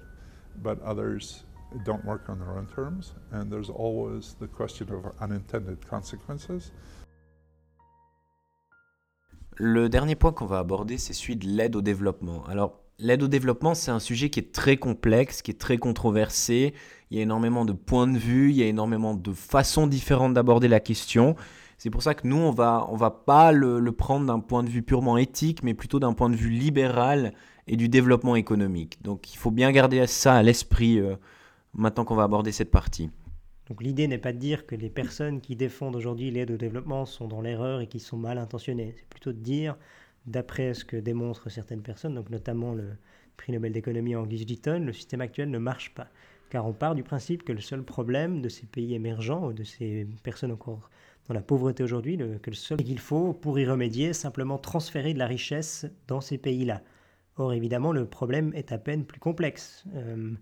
[0.62, 1.44] But others
[1.84, 3.14] don't work on their own terms.
[3.32, 6.72] And there's always the question of unintended consequences.
[9.56, 12.44] Le dernier point qu'on va aborder, c'est celui de l'aide au développement.
[12.46, 16.74] Alors, L'aide au développement, c'est un sujet qui est très complexe, qui est très controversé.
[17.10, 20.34] Il y a énormément de points de vue, il y a énormément de façons différentes
[20.34, 21.34] d'aborder la question.
[21.80, 24.68] C'est pour ça que nous, on va, on va pas le, prendre d'un point de
[24.68, 27.32] vue purement éthique, mais plutôt d'un point de vue libéral
[27.66, 29.02] et du développement économique.
[29.02, 31.16] Donc il faut bien garder ça à l'esprit euh,
[31.72, 33.08] maintenant qu'on va aborder cette partie.
[33.70, 37.06] Donc l'idée n'est pas de dire que les personnes qui défendent aujourd'hui l'aide au développement
[37.06, 38.92] sont dans l'erreur et qui sont mal intentionnées.
[38.98, 39.78] C'est plutôt de dire
[40.26, 42.90] d'après ce que démontrent certaines personnes, donc notamment le
[43.38, 46.08] prix Nobel d'économie Angus Deaton, le système actuel ne marche pas.
[46.50, 49.64] Car on part du principe que le seul problème de ces pays émergents, ou de
[49.64, 50.90] ces personnes encore
[51.34, 55.26] la pauvreté aujourd'hui, que le seul qu'il faut pour y remédier, simplement transférer de la
[55.26, 56.82] richesse dans ces pays-là.
[57.36, 59.84] Or, évidemment, le problème est à peine plus complexe.
[59.94, 60.32] Euh,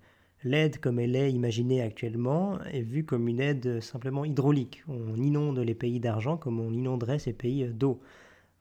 [0.45, 4.83] l'aide, comme elle est imaginée actuellement, est vue comme une aide simplement hydraulique.
[4.89, 8.01] On inonde les pays d'argent comme on inonderait ces pays d'eau.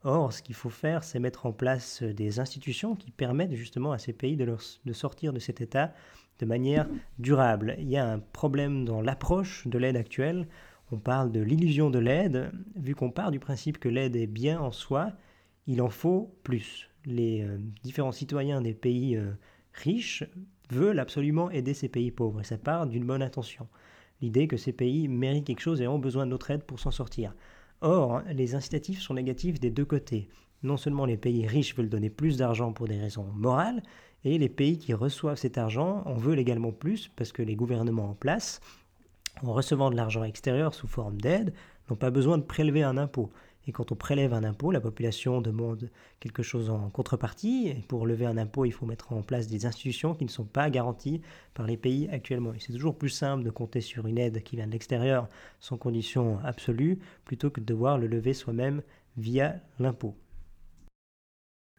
[0.04, 3.98] Or, ce qu'il faut faire, c'est mettre en place des institutions qui permettent justement à
[3.98, 5.92] ces pays de, sortir de cet état
[6.38, 6.88] de manière
[7.18, 7.74] durable.
[7.78, 10.46] Il y a un problème dans l'approche de l'aide actuelle.
[10.90, 12.50] On parle de l'illusion de l'aide.
[12.74, 15.12] Vu qu'on part du principe que l'aide est bien en soi,
[15.66, 16.88] il en faut plus.
[17.04, 19.32] Les euh, différents citoyens des pays euh,
[19.74, 20.24] riches
[20.70, 22.40] veulent absolument aider ces pays pauvres.
[22.40, 23.68] Et ça part d'une bonne intention.
[24.20, 26.90] L'idée que ces pays méritent quelque chose et ont besoin de notre aide pour s'en
[26.90, 27.34] sortir.
[27.80, 30.28] Or, les incitatifs sont négatifs des deux côtés.
[30.62, 33.82] Non seulement les pays riches veulent donner plus d'argent pour des raisons morales,
[34.24, 38.10] et les pays qui reçoivent cet argent en veulent également plus parce que les gouvernements
[38.10, 38.60] en place,
[39.42, 41.52] en recevant de l'argent extérieur sous forme d'aide,
[41.90, 43.30] n'ont pas besoin de prélever un impôt.
[43.66, 47.68] Et quand on prélève un impôt, la population demande quelque chose en contrepartie.
[47.68, 50.46] Et pour lever un impôt, il faut mettre en place des institutions qui ne sont
[50.46, 51.20] pas garanties
[51.52, 52.54] par les pays actuellement.
[52.54, 55.28] Et c'est toujours plus simple de compter sur une aide qui vient de l'extérieur
[55.60, 58.82] sans condition absolue, plutôt que de devoir le lever soi-même
[59.18, 60.16] via l'impôt.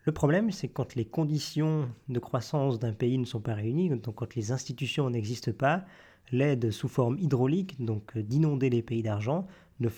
[0.05, 4.15] Le problème, c'est quand les conditions de croissance d'un pays ne sont pas réunies, donc
[4.15, 5.85] quand les institutions n'existent pas,
[6.31, 9.47] l'aide sous forme hydraulique, donc d'inonder les pays d'argent,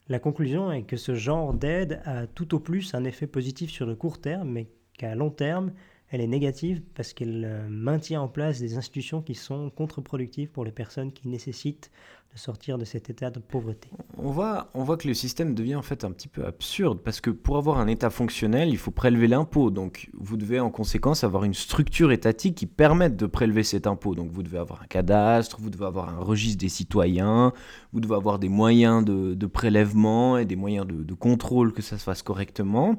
[0.07, 3.85] la conclusion est que ce genre d'aide a tout au plus un effet positif sur
[3.85, 4.67] le court terme, mais
[4.97, 5.71] qu'à long terme,
[6.11, 10.65] elle est négative parce qu'elle euh, maintient en place des institutions qui sont contre-productives pour
[10.65, 11.89] les personnes qui nécessitent
[12.33, 13.89] de sortir de cet état de pauvreté.
[14.17, 17.19] On voit, on voit que le système devient en fait un petit peu absurde parce
[17.19, 19.69] que pour avoir un état fonctionnel, il faut prélever l'impôt.
[19.69, 24.15] Donc vous devez en conséquence avoir une structure étatique qui permette de prélever cet impôt.
[24.15, 27.53] Donc vous devez avoir un cadastre, vous devez avoir un registre des citoyens,
[27.91, 31.97] vous devez avoir des moyens de, prélèvement et des moyens de, de contrôle que ça
[31.97, 32.97] se fasse correctement.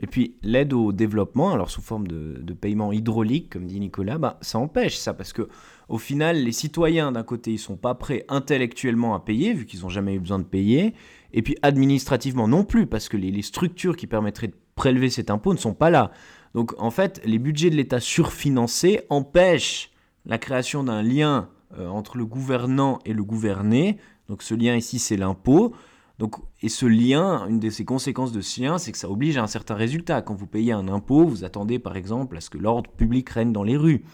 [0.00, 4.38] Et puis l'aide au développement, alors sous forme de, paiement hydraulique, comme dit Nicolas, bah,
[4.40, 5.48] ça empêche ça, parce que
[5.88, 9.80] au final, les citoyens d'un côté, ils sont pas prêts intellectuellement à payer, vu qu'ils
[9.80, 10.94] n'ont jamais eu besoin de payer,
[11.32, 15.52] et puis administrativement non plus, parce que les, structures qui permettraient de prélever cet impôt
[15.52, 16.10] ne sont pas là.
[16.54, 19.90] Donc en fait, les budgets de l'État surfinancés empêchent
[20.26, 23.98] la création d'un lien euh, entre le gouvernant et le gouverné.
[24.28, 25.74] Donc ce lien ici, c'est l'impôt.
[26.18, 29.36] Donc, et ce lien, une de ses conséquences de ce lien, c'est que ça oblige
[29.36, 30.22] à un certain résultat.
[30.22, 33.52] Quand vous payez un impôt, vous attendez par exemple à ce que l'ordre public règne
[33.52, 34.04] dans les rues.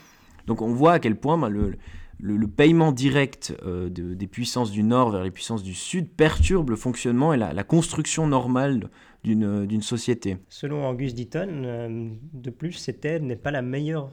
[0.46, 5.10] Donc on voit à quel point bah, le, paiement direct euh, des puissances du Nord
[5.10, 8.88] vers les puissances du Sud perturbe le fonctionnement et la, construction normale
[9.22, 10.38] d'une société.
[10.48, 14.10] Selon Angus Deaton, euh, de plus, cette aide n'est pas la meilleure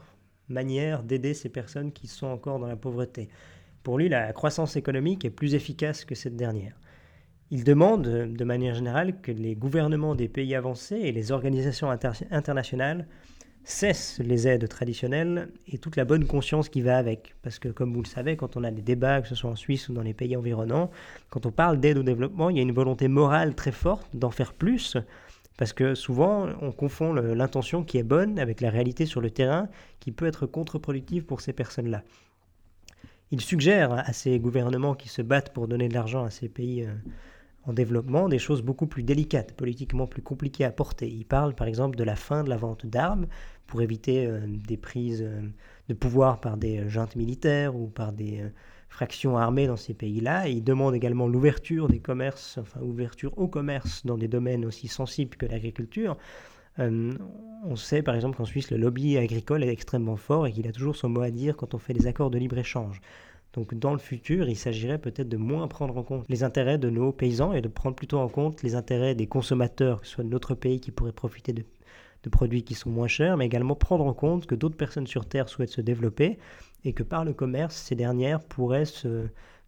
[0.50, 3.30] manière d'aider ces personnes qui sont encore dans la pauvreté.
[3.84, 6.78] Pour lui, la croissance économique est plus efficace que cette dernière.
[7.50, 13.08] Il demande, de manière générale, que les gouvernements des pays avancés et les organisations internationales
[13.64, 17.36] cessent les aides traditionnelles et toute la bonne conscience qui va avec.
[17.44, 19.56] Parce que, comme vous le savez, quand on a des débats, que ce soit en
[19.56, 20.92] Suisse ou dans les pays environnants,
[21.30, 24.32] quand on parle d'aide au développement, il y a une volonté morale très forte d'en
[24.32, 24.98] faire plus.
[25.58, 29.70] Parce que souvent, on confond l'intention qui est bonne avec la réalité sur le terrain
[30.00, 32.04] qui peut être contre-productive pour ces personnes-là.
[33.32, 36.84] Il suggère à ces gouvernements qui se battent pour donner de l'argent à ces pays
[36.84, 36.94] euh,
[37.68, 41.08] en développement des choses beaucoup plus délicates, politiquement plus compliquées à porter.
[41.08, 43.28] Il parle par exemple de la fin de la vente d'armes
[43.68, 45.42] pour éviter euh, des prises euh,
[45.90, 48.50] de pouvoir par des juntes militaires ou par des euh,
[48.88, 50.48] fractions armées dans ces pays-là.
[50.48, 55.36] Il demande également l'ouverture des commerces, enfin ouverture au commerce dans des domaines aussi sensibles
[55.36, 56.18] que l'agriculture.
[56.80, 60.72] on sait par exemple qu'en Suisse, le lobby agricole est extrêmement fort et qu'il a
[60.72, 63.02] toujours son mot à dire quand on fait des accords de libre-échange.
[63.54, 66.90] Donc dans le futur, il s'agirait peut-être de moins prendre en compte les intérêts de
[66.90, 70.24] nos paysans et de prendre plutôt en compte les intérêts des consommateurs, que ce soit
[70.24, 71.64] de notre pays qui pourraient profiter de,
[72.30, 75.48] produits qui sont moins chers, mais également prendre en compte que d'autres personnes sur Terre
[75.48, 76.38] souhaitent se développer
[76.84, 79.28] et que par le commerce, ces dernières pourraient se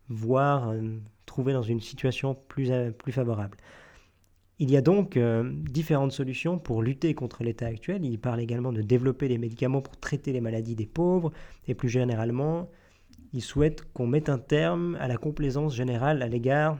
[0.09, 3.57] voir euh, trouver dans une situation plus, euh, plus favorable.
[4.61, 8.03] Il y a donc euh, différentes solutions pour lutter contre l'état actuel.
[8.03, 11.31] Il parle également de développer des médicaments pour traiter les maladies des pauvres
[11.69, 12.69] et plus généralement
[13.33, 16.77] il souhaite qu'on mette un terme à la complaisance générale à l'égard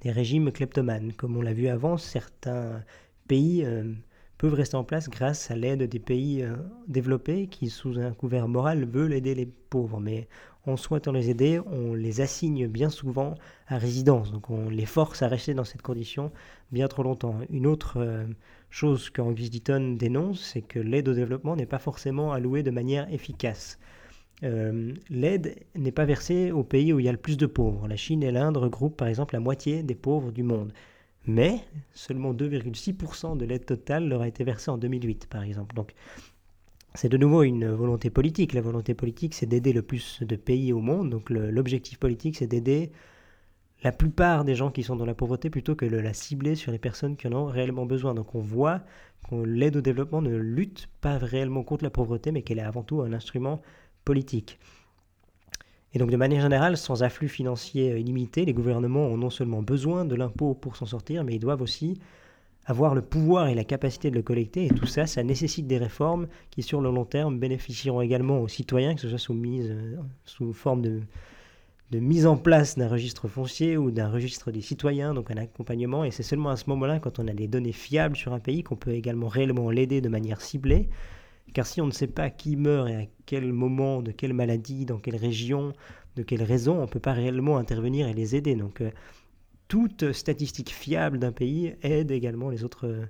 [0.00, 1.12] des régimes kleptomanes.
[1.12, 2.82] Comme on l'a vu avant, certains
[3.28, 3.92] pays euh,
[4.38, 8.48] peuvent rester en place grâce à l'aide des pays euh, développés qui, sous un couvert
[8.48, 10.00] moral, veulent aider les pauvres.
[10.00, 10.28] Mais
[10.66, 13.34] en souhaitant les aider, on les assigne bien souvent
[13.68, 14.32] à résidence.
[14.32, 16.32] Donc on les force à rester dans cette condition
[16.72, 17.36] bien trop longtemps.
[17.50, 18.26] Une autre euh,
[18.70, 23.12] chose qu'Angus Deaton dénonce, c'est que l'aide au développement n'est pas forcément allouée de manière
[23.12, 23.78] efficace.
[24.44, 27.88] Euh, l'aide n'est pas versée aux pays où il y a le plus de pauvres.
[27.88, 30.72] La Chine et l'Inde regroupent par exemple la moitié des pauvres du monde.
[31.26, 31.60] Mais
[31.92, 35.74] seulement 2,6% de l'aide totale leur a été versée en 2008, par exemple.
[35.74, 35.94] Donc
[36.94, 38.54] c'est de nouveau une volonté politique.
[38.54, 41.10] La volonté politique, c'est d'aider le plus de pays au monde.
[41.10, 42.92] Donc l'objectif politique, c'est d'aider
[43.82, 46.72] la plupart des gens qui sont dans la pauvreté plutôt que de la cibler sur
[46.72, 48.14] les personnes qui en ont réellement besoin.
[48.14, 48.82] Donc on voit
[49.28, 52.82] que l'aide au développement ne lutte pas réellement contre la pauvreté, mais qu'elle est avant
[52.82, 53.60] tout un instrument
[55.94, 60.04] Et donc de manière générale, sans afflux financier illimité, les gouvernements ont non seulement besoin
[60.04, 61.98] de l'impôt pour s'en sortir, mais ils doivent aussi
[62.66, 64.66] avoir le pouvoir et la capacité de le collecter.
[64.66, 68.48] Et tout ça, ça nécessite des réformes qui, sur le long terme, bénéficieront également aux
[68.48, 71.00] citoyens, que ce soit euh, sous forme de,
[71.90, 76.04] de mise en place d'un registre foncier ou d'un registre des citoyens, donc un accompagnement.
[76.04, 78.62] Et c'est seulement à ce moment-là, quand on a des données fiables sur un pays,
[78.62, 80.90] qu'on peut également réellement l'aider de manière ciblée.
[81.54, 84.84] Car si on ne sait pas qui meurt et à quel moment, de quelle maladie,
[84.84, 85.72] dans quelle région,
[86.16, 88.54] de quelle raison, on ne peut pas réellement intervenir et les aider.
[88.54, 88.90] Donc euh,
[89.68, 93.04] toute statistique fiable d'un pays aide également les autres euh,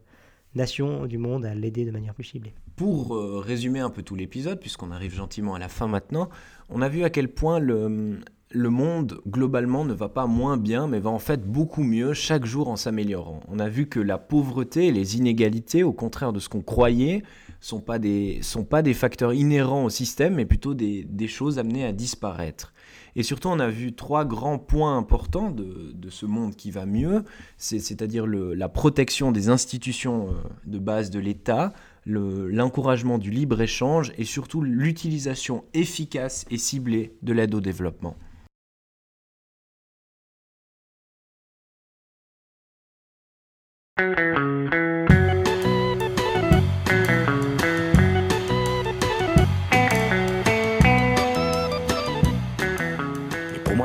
[0.54, 2.54] nations du monde à l'aider de manière plus ciblée.
[2.76, 6.28] Pour euh, résumer un peu tout l'épisode, puisqu'on arrive gentiment à la fin maintenant,
[6.68, 8.20] on a vu à quel point le,
[8.50, 12.44] le monde globalement ne va pas moins bien, mais va en fait beaucoup mieux chaque
[12.44, 13.40] jour en s'améliorant.
[13.48, 17.22] On a vu que la pauvreté et les inégalités, au contraire de ce qu'on croyait,
[17.60, 21.58] sont pas des sont pas des facteurs inhérents au système, mais plutôt des, des choses
[21.58, 22.72] amenées à disparaître.
[23.16, 26.86] Et surtout, on a vu trois grands points importants de, de ce monde qui va
[26.86, 27.24] mieux,
[27.56, 30.34] c'est-à-dire la protection des institutions euh,
[30.66, 31.72] de base de l'État,
[32.06, 38.16] l'encouragement du libre-échange et surtout l'utilisation efficace et ciblée de l'aide au développement.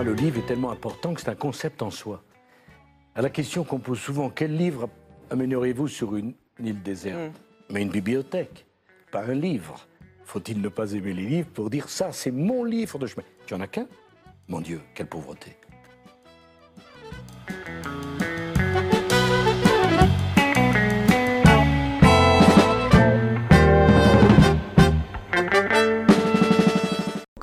[0.02, 2.24] Est tellement important que c'est un concept en soi.
[3.16, 4.90] À la question qu'on pose souvent, quel livre
[5.30, 7.74] amènerez-vous sur une, île déserte mm.
[7.74, 8.66] Mais une bibliothèque,
[9.12, 9.88] pas un livre.
[10.26, 13.26] Faut-il ne pas aimer les livres pour dire ça, c'est mon livre de chemin?
[13.46, 13.88] Tu en as qu'un?
[14.48, 15.56] Mon Dieu, quelle pauvreté.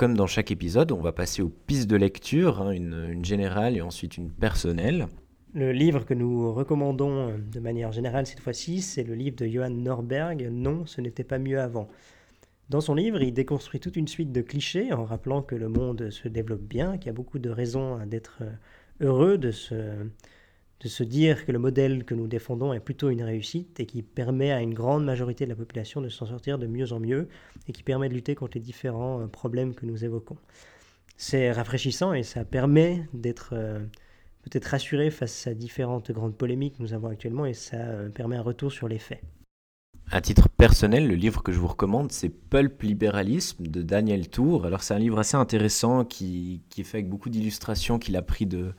[0.01, 3.83] Comme dans chaque épisode, on va passer aux pistes de lecture, hein, une, générale et
[3.83, 5.09] ensuite une personnelle.
[5.53, 9.47] Le livre que nous recommandons euh, de manière générale cette fois-ci, c'est le livre de
[9.47, 11.87] Johann Norberg, Non, ce n'était pas mieux avant.
[12.71, 16.09] Dans son livre, il déconstruit toute une suite de clichés en rappelant que le monde
[16.09, 18.53] se développe bien, qu'il y a beaucoup de raisons d'être euh,
[19.03, 19.75] heureux, de se,
[20.81, 24.03] de se dire que le modèle que nous défendons est plutôt une réussite et qui
[24.03, 27.29] permet à une grande majorité de la population de s'en sortir de mieux en mieux
[27.69, 30.39] et qui permet de lutter contre les différents euh, problèmes que nous évoquons.
[31.19, 33.81] C'est rafraîchissant et ça permet d'être euh,
[34.43, 38.37] peut-être rassuré face à différentes grandes polémiques que nous avons actuellement et ça euh, permet
[38.37, 39.21] un retour sur les faits.
[40.13, 44.67] À titre personnel, le livre que je vous recommande, c'est Pulp Libéralisme de Daniel Tour.
[44.67, 48.45] Alors c'est un livre assez intéressant qui, est fait avec beaucoup d'illustrations qu'il a pris
[48.45, 48.75] de,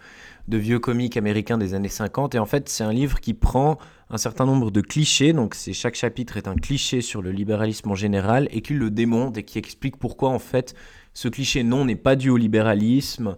[0.50, 2.36] vieux comiques américains des années 50.
[2.36, 3.78] Et en fait, c'est un livre qui prend
[4.10, 5.32] un certain nombre de clichés.
[5.32, 8.92] Donc c'est chaque chapitre est un cliché sur le libéralisme en général et qui le
[8.92, 10.76] démonte et qui explique pourquoi en fait
[11.14, 13.38] ce cliché non n'est pas dû au libéralisme.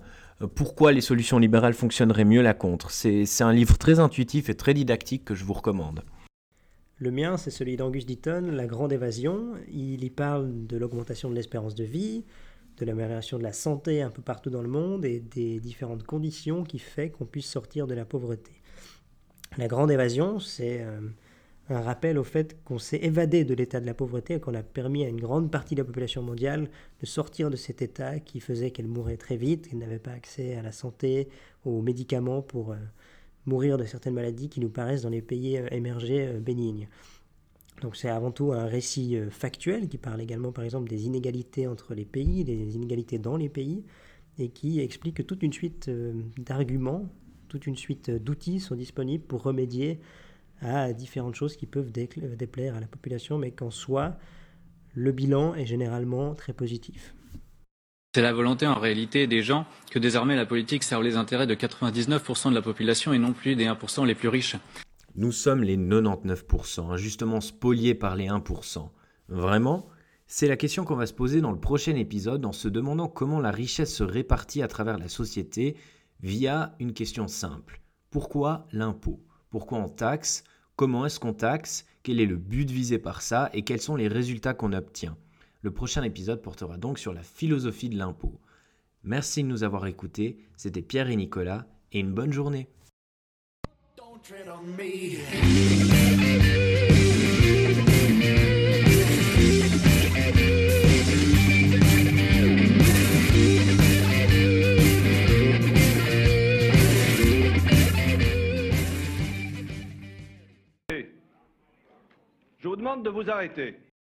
[0.55, 2.89] pourquoi les solutions libérales fonctionneraient mieux la contre.
[2.89, 6.01] C'est un livre très intuitif et très didactique que je vous recommande.
[7.03, 9.55] Le mien, c'est celui d'Angus Deaton, La Grande Évasion.
[9.69, 12.23] Il y parle de l'augmentation de l'espérance de vie,
[12.77, 16.63] de l'amélioration de la santé un peu partout dans le monde et des différentes conditions
[16.63, 18.53] qui font qu'on puisse sortir de la pauvreté.
[19.57, 21.01] La Grande Évasion, c'est euh,
[21.67, 24.63] un rappel au fait qu'on s'est évadé de l'état de la pauvreté et qu'on a
[24.63, 26.69] permis à une grande partie de la population mondiale
[27.01, 30.55] de sortir de cet état qui faisait qu'elle mourait très vite, qu'elle n'avait pas accès
[30.55, 31.27] à la santé,
[31.65, 32.77] aux médicaments pour euh,
[33.45, 36.87] mourir de certaines maladies qui nous paraissent dans les pays euh, émergés euh, bénignes.
[37.81, 41.95] Donc c'est avant tout un récit factuel qui parle également par exemple des inégalités entre
[41.95, 43.83] les pays, des inégalités dans les pays,
[44.37, 45.89] et qui explique que toute une suite
[46.37, 47.09] d'arguments,
[47.49, 49.99] toute une suite d'outils sont disponibles pour remédier
[50.61, 54.17] à différentes choses qui peuvent déplaire à la population, mais qu'en soi,
[54.93, 57.15] le bilan est généralement très positif.
[58.15, 61.55] C'est la volonté en réalité des gens que désormais la politique serve les intérêts de
[61.55, 64.55] 99% de la population et non plus des 1% les plus riches.
[65.15, 68.87] Nous sommes les 99%, injustement spoliés par les 1%.
[69.29, 69.87] Vraiment?
[70.27, 73.39] C'est la question qu'on va se poser dans le prochain épisode en se demandant comment
[73.39, 75.75] la richesse se répartit à travers la société
[76.21, 77.81] via une question simple.
[78.11, 79.23] Pourquoi l'impôt?
[79.49, 80.43] Pourquoi on taxe?
[80.75, 81.87] Comment est-ce qu'on taxe?
[82.03, 83.49] Quel est le but visé par ça?
[83.53, 85.17] Et quels sont les résultats qu'on obtient?
[85.63, 88.37] Le prochain épisode portera donc sur la philosophie de l'impôt.
[89.03, 90.37] Merci de nous avoir écoutés.
[90.57, 92.67] C'était Pierre et Nicolas et une bonne journée.
[112.59, 113.83] Je vous demande de vous arrêter.